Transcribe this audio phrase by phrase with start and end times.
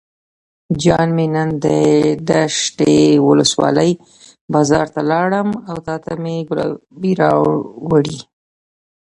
[0.81, 1.49] جان مې نن
[2.29, 3.91] دشټي ولسوالۍ
[4.53, 8.19] بازار ته لاړم او تاته مې ګلابي راوړې.